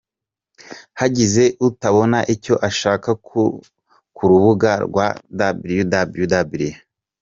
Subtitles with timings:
[0.99, 3.09] Hagize utabona icyo ashaka
[4.15, 5.07] ku rubuga rwa
[5.73, 6.63] www.